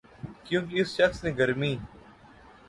کیونکہ 0.45 0.75
اس 0.81 0.89
شخص 0.97 1.23
نے 1.23 1.31
گرمی 1.37 1.73